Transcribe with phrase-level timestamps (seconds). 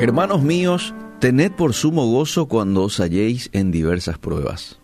[0.00, 4.78] Hermanos míos, tened por sumo gozo cuando os halléis en diversas pruebas,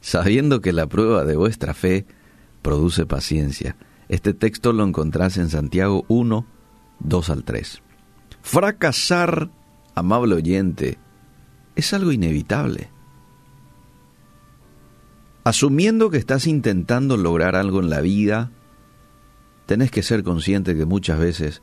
[0.00, 2.06] sabiendo que la prueba de vuestra fe
[2.62, 3.76] produce paciencia.
[4.08, 6.46] Este texto lo encontrás en Santiago 1,
[7.00, 7.82] 2 al 3.
[8.40, 9.50] Fracasar,
[9.94, 10.96] amable oyente,
[11.76, 12.88] es algo inevitable.
[15.44, 18.50] Asumiendo que estás intentando lograr algo en la vida,
[19.66, 21.60] tenés que ser consciente que muchas veces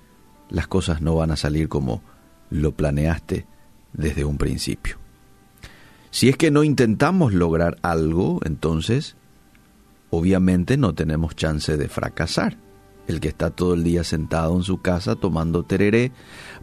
[0.51, 2.03] las cosas no van a salir como
[2.49, 3.47] lo planeaste
[3.93, 4.97] desde un principio.
[6.11, 9.15] Si es que no intentamos lograr algo, entonces
[10.09, 12.57] obviamente no tenemos chance de fracasar.
[13.07, 16.11] El que está todo el día sentado en su casa tomando tereré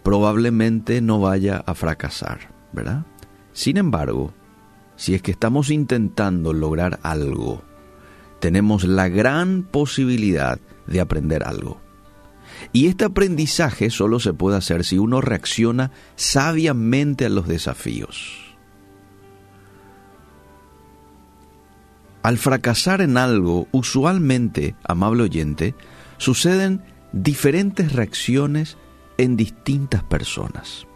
[0.03, 3.05] probablemente no vaya a fracasar, ¿verdad?
[3.53, 4.33] Sin embargo,
[4.97, 7.63] si es que estamos intentando lograr algo,
[8.41, 11.81] tenemos la gran posibilidad de aprender algo.
[12.73, 18.57] Y este aprendizaje solo se puede hacer si uno reacciona sabiamente a los desafíos.
[22.23, 25.75] Al fracasar en algo, usualmente, amable oyente,
[26.19, 28.77] suceden diferentes reacciones
[29.17, 30.87] en distintas personas.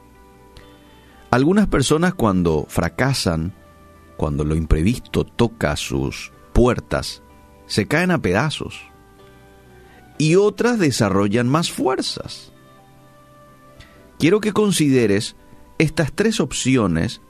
[1.31, 3.55] Algunas personas cuando fracasan,
[4.19, 7.23] cuando lo imprevisto toca sus puertas,
[7.67, 8.92] se caen a pedazos
[10.23, 12.53] y otras desarrollan más fuerzas.
[14.21, 15.35] Quiero que consideres
[15.79, 17.21] estas tres opciones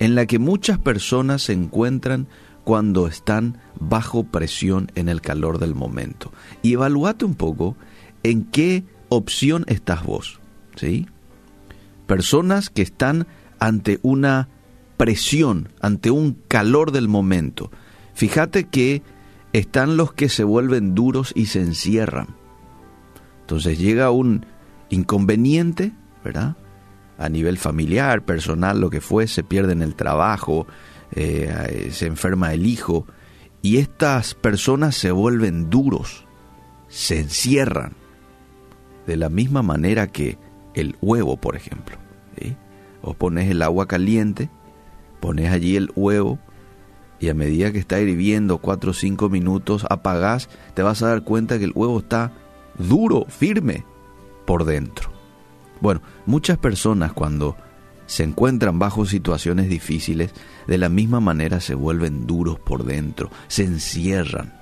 [0.00, 2.26] en las que muchas personas se encuentran
[2.64, 6.32] cuando están bajo presión en el calor del momento.
[6.60, 7.76] Y evalúate un poco
[8.24, 10.40] en qué opción estás vos.
[10.74, 11.06] ¿sí?
[12.08, 13.28] Personas que están
[13.60, 14.48] ante una
[14.96, 17.70] presión, ante un calor del momento.
[18.12, 19.02] Fíjate que
[19.54, 22.34] están los que se vuelven duros y se encierran.
[23.42, 24.44] Entonces llega un
[24.90, 25.92] inconveniente,
[26.24, 26.56] ¿verdad?
[27.18, 30.66] A nivel familiar, personal, lo que fuese, pierden el trabajo,
[31.12, 33.06] eh, se enferma el hijo,
[33.62, 36.26] y estas personas se vuelven duros,
[36.88, 37.92] se encierran,
[39.06, 40.36] de la misma manera que
[40.74, 41.96] el huevo, por ejemplo.
[42.40, 42.56] ¿sí?
[43.02, 44.50] Vos pones el agua caliente,
[45.20, 46.40] pones allí el huevo,
[47.20, 51.24] y a medida que está hirviendo 4 o 5 minutos, apagás, te vas a dar
[51.24, 52.32] cuenta que el huevo está
[52.78, 53.84] duro, firme
[54.46, 55.10] por dentro.
[55.80, 57.56] Bueno, muchas personas cuando
[58.06, 60.32] se encuentran bajo situaciones difíciles,
[60.66, 64.52] de la misma manera se vuelven duros por dentro, se encierran.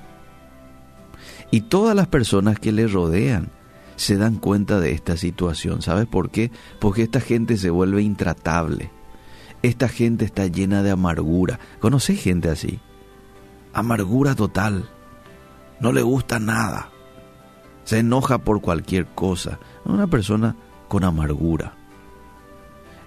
[1.50, 3.50] Y todas las personas que le rodean
[3.96, 5.82] se dan cuenta de esta situación.
[5.82, 6.50] ¿Sabes por qué?
[6.80, 8.90] Porque esta gente se vuelve intratable
[9.62, 11.60] esta gente está llena de amargura.
[11.80, 12.80] ¿Conoces gente así?
[13.72, 14.88] Amargura total.
[15.80, 16.90] No le gusta nada.
[17.84, 19.58] Se enoja por cualquier cosa.
[19.84, 20.56] Una persona
[20.88, 21.74] con amargura.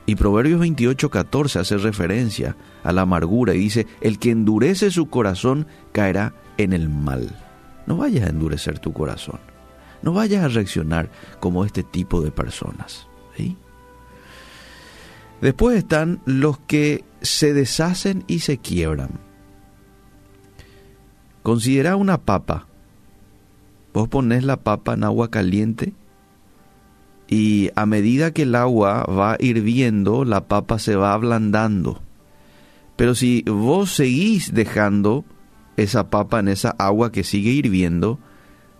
[0.05, 5.07] Y Proverbios 28, 14 hace referencia a la amargura y dice, el que endurece su
[5.07, 7.35] corazón caerá en el mal.
[7.87, 9.39] No vayas a endurecer tu corazón.
[10.01, 13.07] No vayas a reaccionar como este tipo de personas.
[13.35, 13.57] ¿sí?
[15.41, 19.19] Después están los que se deshacen y se quiebran.
[21.43, 22.67] Considera una papa.
[23.93, 25.93] Vos pones la papa en agua caliente
[27.27, 32.01] y a medida que el agua va hirviendo, la papa se va ablandando.
[32.95, 35.25] Pero si vos seguís dejando
[35.77, 38.19] esa papa en esa agua que sigue hirviendo,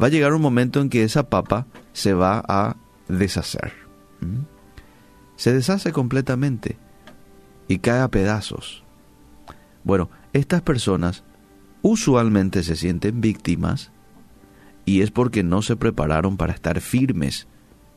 [0.01, 2.77] va a llegar un momento en que esa papa se va a
[3.07, 3.73] deshacer.
[4.21, 4.54] ¿Mm?
[5.35, 6.77] Se deshace completamente
[7.67, 8.83] y cae a pedazos.
[9.83, 11.23] Bueno, estas personas
[11.81, 13.91] usualmente se sienten víctimas
[14.85, 17.47] y es porque no se prepararon para estar firmes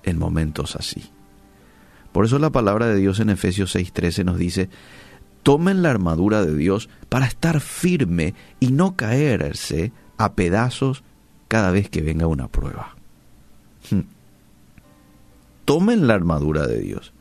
[0.02, 1.10] en momentos así.
[2.12, 4.68] Por eso la palabra de Dios en Efesios 6:13 nos dice,
[5.42, 11.04] tomen la armadura de Dios para estar firme y no caerse a pedazos
[11.46, 12.96] cada vez que venga una prueba.
[13.90, 14.00] Hmm.
[15.64, 17.12] Tomen la armadura de Dios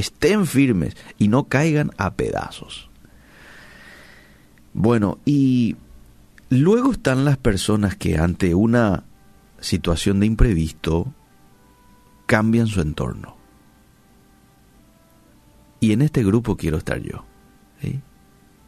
[0.00, 2.90] estén firmes y no caigan a pedazos.
[4.72, 5.76] Bueno, y
[6.48, 9.04] luego están las personas que ante una
[9.60, 11.12] situación de imprevisto
[12.26, 13.36] cambian su entorno.
[15.80, 17.24] Y en este grupo quiero estar yo.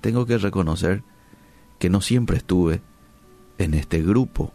[0.00, 1.04] Tengo que reconocer
[1.78, 2.82] que no siempre estuve
[3.58, 4.52] en este grupo,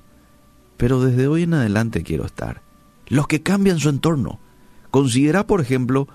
[0.75, 2.62] pero desde hoy en adelante quiero estar.
[3.07, 4.39] Los que cambian su entorno.
[4.91, 6.09] Considera, por ejemplo,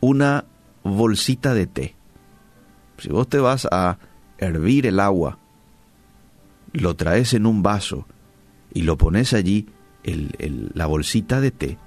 [0.00, 0.44] una
[0.82, 1.94] bolsita de té.
[2.98, 3.98] Si vos te vas a
[4.38, 5.38] hervir el agua,
[6.72, 8.06] lo traes en un vaso
[8.72, 9.66] y lo pones allí,
[10.04, 11.78] la bolsita de té,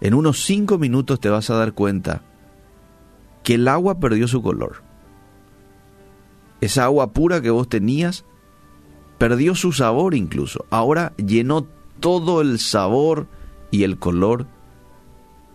[0.00, 2.22] en unos cinco minutos te vas a dar cuenta
[3.42, 4.82] que el agua perdió su color.
[6.60, 8.24] Esa agua pura que vos tenías
[9.18, 10.64] perdió su sabor incluso.
[10.70, 11.66] Ahora llenó
[12.00, 13.26] todo el sabor
[13.70, 14.46] y el color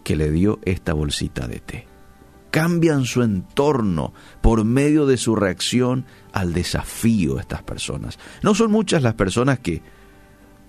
[0.06, 1.88] que le dio esta bolsita de té.
[2.52, 8.20] Cambian su entorno por medio de su reacción al desafío de estas personas.
[8.44, 9.82] No son muchas las personas que,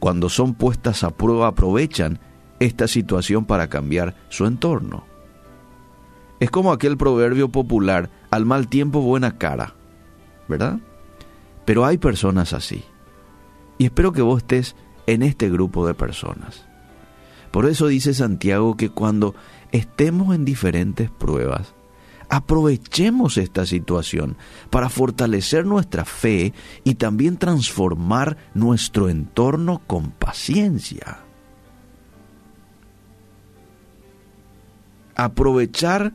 [0.01, 2.19] cuando son puestas a prueba, aprovechan
[2.61, 5.05] esta situación para cambiar su entorno.
[6.41, 9.75] Es como aquel proverbio popular, al mal tiempo buena cara,
[10.49, 10.81] ¿verdad?
[11.67, 12.85] Pero hay personas así.
[13.77, 16.67] Y espero que vos estés en este grupo de personas.
[17.57, 19.35] Por eso dice Santiago que cuando
[19.73, 21.75] estemos en diferentes pruebas,
[22.29, 24.37] aprovechemos esta situación
[24.69, 26.53] para fortalecer nuestra fe
[26.85, 31.21] y también transformar nuestro entorno con paciencia.
[35.15, 36.13] Aprovechar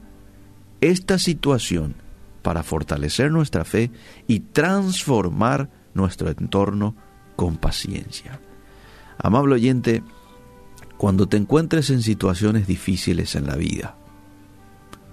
[0.79, 1.95] esta situación
[2.43, 3.89] para fortalecer nuestra fe
[4.27, 6.95] y transformar nuestro entorno
[7.35, 8.39] con paciencia.
[9.17, 10.03] Amable oyente,
[11.01, 13.95] cuando te encuentres en situaciones difíciles en la vida,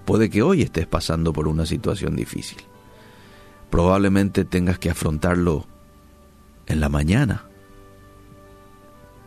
[0.04, 2.58] puede que hoy estés pasando por una situación difícil.
[3.70, 5.66] Probablemente tengas que afrontarlo
[6.66, 7.46] en la mañana,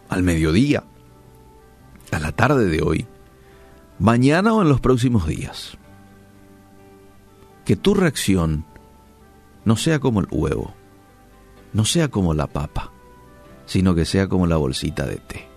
[0.07, 0.83] al mediodía,
[2.11, 3.07] a la tarde de hoy,
[3.97, 5.79] mañana o en los próximos días
[7.65, 8.65] que tu reacción
[9.65, 10.75] no sea como el huevo,
[11.73, 12.91] no sea como la papa,
[13.65, 15.47] sino que sea como la bolsita de té.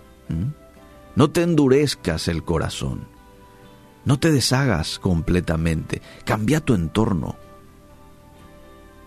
[1.15, 3.07] No te endurezcas el corazón,
[4.03, 7.35] no te deshagas completamente, cambia tu entorno.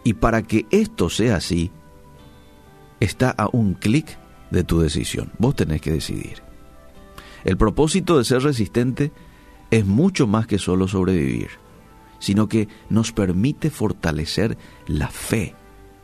[0.04, 1.70] Y para que esto sea así,
[3.00, 4.18] está a un clic
[4.50, 5.30] de tu decisión.
[5.38, 6.42] Vos tenés que decidir.
[7.44, 9.12] El propósito de ser resistente
[9.70, 11.50] es mucho más que solo sobrevivir
[12.18, 15.54] sino que nos permite fortalecer la fe,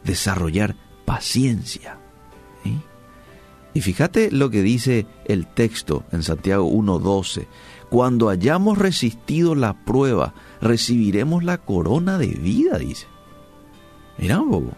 [0.05, 1.99] desarrollar paciencia.
[3.75, 7.47] Y fíjate lo que dice el texto en Santiago 1.12.
[7.91, 13.09] Cuando hayamos resistido la prueba, recibiremos la corona de vida, dice.
[14.17, 14.73] Mira un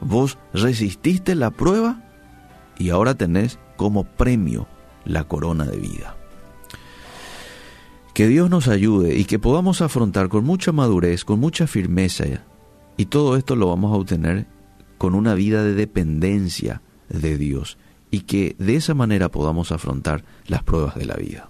[0.00, 2.02] Vos resististe la prueba
[2.78, 4.68] y ahora tenés como premio
[5.04, 6.16] la corona de vida.
[8.12, 12.24] Que Dios nos ayude y que podamos afrontar con mucha madurez, con mucha firmeza,
[12.96, 14.46] y todo esto lo vamos a obtener
[14.98, 16.80] con una vida de dependencia
[17.20, 17.78] de Dios
[18.10, 21.48] y que de esa manera podamos afrontar las pruebas de la vida.